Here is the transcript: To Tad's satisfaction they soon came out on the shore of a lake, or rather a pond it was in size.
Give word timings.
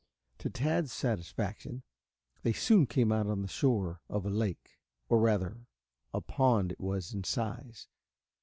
To 0.39 0.49
Tad's 0.49 0.91
satisfaction 0.91 1.83
they 2.41 2.53
soon 2.53 2.87
came 2.87 3.11
out 3.11 3.27
on 3.27 3.43
the 3.43 3.47
shore 3.47 4.01
of 4.09 4.25
a 4.25 4.31
lake, 4.31 4.79
or 5.09 5.19
rather 5.19 5.67
a 6.11 6.21
pond 6.21 6.71
it 6.71 6.79
was 6.79 7.13
in 7.13 7.23
size. 7.23 7.87